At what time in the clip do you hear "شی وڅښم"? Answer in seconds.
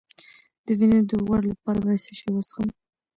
2.17-2.67